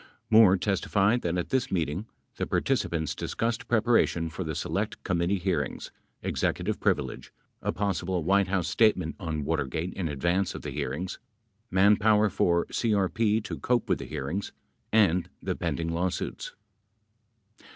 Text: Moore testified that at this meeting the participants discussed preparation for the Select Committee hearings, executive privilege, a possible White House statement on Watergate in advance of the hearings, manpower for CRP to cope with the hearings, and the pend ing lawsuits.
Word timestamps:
Moore 0.31 0.57
testified 0.57 1.21
that 1.21 1.37
at 1.37 1.49
this 1.49 1.71
meeting 1.71 2.07
the 2.37 2.47
participants 2.47 3.13
discussed 3.13 3.67
preparation 3.67 4.31
for 4.31 4.43
the 4.43 4.55
Select 4.55 5.03
Committee 5.03 5.37
hearings, 5.37 5.91
executive 6.23 6.79
privilege, 6.79 7.31
a 7.61 7.71
possible 7.71 8.23
White 8.23 8.47
House 8.47 8.67
statement 8.67 9.15
on 9.19 9.45
Watergate 9.45 9.93
in 9.93 10.07
advance 10.09 10.55
of 10.55 10.63
the 10.63 10.71
hearings, 10.71 11.19
manpower 11.69 12.31
for 12.31 12.65
CRP 12.71 13.43
to 13.43 13.59
cope 13.59 13.87
with 13.87 13.99
the 13.99 14.05
hearings, 14.07 14.51
and 14.91 15.29
the 15.39 15.55
pend 15.55 15.79
ing 15.79 15.89
lawsuits. 15.93 16.55